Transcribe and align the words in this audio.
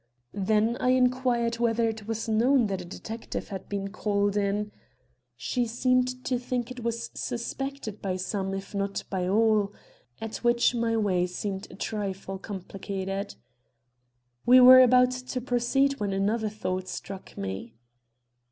Then 0.33 0.77
I 0.77 0.89
inquired 0.89 1.59
whether 1.59 1.87
it 1.87 2.07
was 2.07 2.27
known 2.27 2.65
that 2.65 2.81
a 2.81 2.85
detective 2.85 3.49
had 3.49 3.69
been 3.69 3.89
called 3.91 4.35
in. 4.35 4.71
She 5.35 5.67
seemed 5.67 6.25
to 6.25 6.39
think 6.39 6.71
it 6.71 6.79
was 6.83 7.11
suspected 7.13 8.01
by 8.01 8.15
some, 8.15 8.55
if 8.55 8.73
not 8.73 9.03
by 9.11 9.27
all. 9.27 9.71
At 10.19 10.37
which 10.37 10.73
my 10.73 10.97
way 10.97 11.27
seemed 11.27 11.67
a 11.69 11.75
trifle 11.75 12.39
complicated. 12.39 13.35
We 14.43 14.59
were 14.59 14.81
about 14.81 15.11
to 15.11 15.39
proceed 15.39 15.99
when 15.99 16.13
another 16.13 16.49
thought 16.49 16.87
struck 16.87 17.37
me. 17.37 17.75